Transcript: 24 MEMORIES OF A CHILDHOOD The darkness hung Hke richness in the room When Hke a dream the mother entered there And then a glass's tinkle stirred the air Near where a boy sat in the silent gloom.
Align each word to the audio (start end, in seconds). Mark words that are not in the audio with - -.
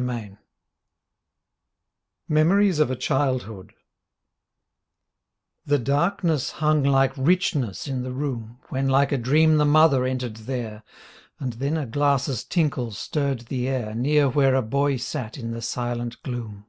24 0.00 0.38
MEMORIES 2.28 2.78
OF 2.78 2.88
A 2.92 2.94
CHILDHOOD 2.94 3.72
The 5.66 5.78
darkness 5.80 6.50
hung 6.62 6.84
Hke 6.84 7.14
richness 7.16 7.88
in 7.88 8.04
the 8.04 8.12
room 8.12 8.60
When 8.68 8.86
Hke 8.86 9.10
a 9.10 9.18
dream 9.18 9.56
the 9.56 9.64
mother 9.64 10.04
entered 10.04 10.36
there 10.36 10.84
And 11.40 11.54
then 11.54 11.76
a 11.76 11.84
glass's 11.84 12.44
tinkle 12.44 12.92
stirred 12.92 13.40
the 13.48 13.66
air 13.66 13.92
Near 13.92 14.28
where 14.28 14.54
a 14.54 14.62
boy 14.62 14.98
sat 14.98 15.36
in 15.36 15.50
the 15.50 15.60
silent 15.62 16.22
gloom. 16.22 16.66